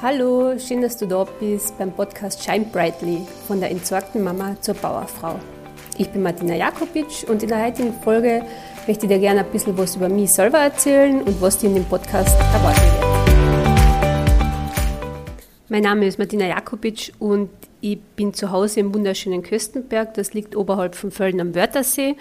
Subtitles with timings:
[0.00, 4.74] Hallo, schön, dass du da bist beim Podcast Shine Brightly von der entsorgten Mama zur
[4.74, 5.40] Bauerfrau.
[5.96, 8.44] Ich bin Martina Jakobitsch und in der heutigen Folge
[8.86, 11.74] möchte ich dir gerne ein bisschen was über mich selber erzählen und was dir in
[11.74, 13.04] dem Podcast erwarten wird.
[15.68, 20.14] Mein Name ist Martina Jakobitsch und ich bin zu Hause im wunderschönen Köstenberg.
[20.14, 22.14] Das liegt oberhalb von Völden am Wörthersee,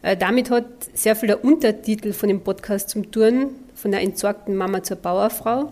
[0.00, 4.56] Äh, damit hat sehr viel der Untertitel von dem Podcast zum tun, von der entsorgten
[4.56, 5.70] Mama zur Bauerfrau.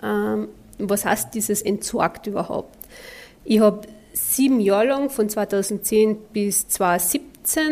[0.00, 0.46] Ähm,
[0.78, 2.78] was heißt dieses entsorgt überhaupt?
[3.44, 3.80] Ich habe
[4.12, 7.64] sieben Jahre lang, von 2010 bis 2017,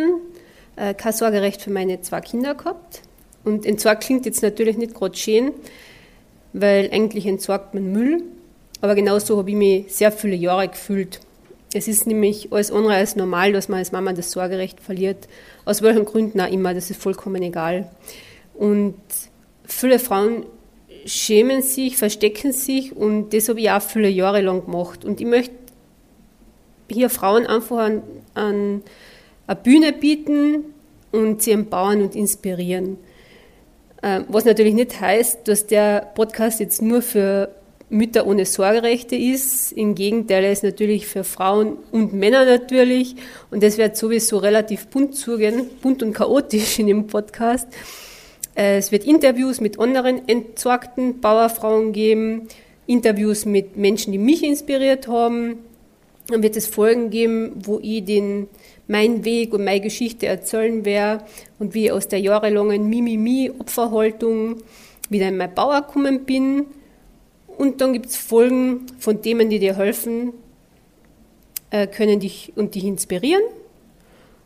[0.75, 3.03] äh, kein Sorgerecht für meine zwei Kinder gehabt.
[3.45, 5.53] Und entsorgt klingt jetzt natürlich nicht gerade schön,
[6.53, 8.23] weil eigentlich entsorgt man Müll.
[8.81, 11.21] Aber genauso habe ich mich sehr viele Jahre gefühlt.
[11.73, 15.29] Es ist nämlich alles andere als normal, dass man als Mama das Sorgerecht verliert.
[15.65, 17.91] Aus welchen Gründen auch immer, das ist vollkommen egal.
[18.55, 18.97] Und
[19.65, 20.47] viele Frauen
[21.05, 25.05] schämen sich, verstecken sich und das habe ich auch viele Jahre lang gemacht.
[25.05, 25.55] Und ich möchte
[26.91, 28.03] hier Frauen einfach an,
[28.35, 28.83] an
[29.47, 30.65] eine Bühne bieten
[31.13, 32.99] und sie empowern und inspirieren.
[34.03, 37.55] Ähm, was natürlich nicht heißt, dass der Podcast jetzt nur für
[37.91, 39.73] Mütter ohne Sorgerechte ist.
[39.73, 43.17] Im Gegenteil, er ist natürlich für Frauen und Männer natürlich.
[43.51, 47.69] Und das wird sowieso relativ bunt zugehen, bunt und chaotisch in dem Podcast.
[48.55, 52.49] Äh, es wird Interviews mit anderen entsorgten Bauerfrauen geben,
[52.87, 55.59] Interviews mit Menschen, die mich inspiriert haben,
[56.29, 58.49] dann wird es Folgen geben, wo ich den,
[58.91, 61.25] meinen Weg und meine Geschichte erzählen werde
[61.61, 64.57] und wie ich aus der jahrelangen Mimimi-Opferhaltung
[65.09, 66.67] wieder in mein Bauer gekommen bin.
[67.57, 70.33] Und dann gibt es Folgen von Themen, die dir helfen,
[71.71, 73.43] äh, können dich und dich inspirieren.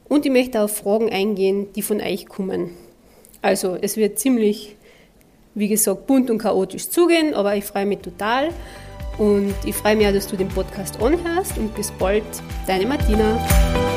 [0.08, 2.70] Und ich möchte auf Fragen eingehen, die von euch kommen.
[3.40, 4.76] Also es wird ziemlich,
[5.54, 8.50] wie gesagt, bunt und chaotisch zugehen, aber ich freue mich total.
[9.16, 12.24] Und ich freue mich, dass du den Podcast anhörst und bis bald,
[12.66, 13.93] deine Martina.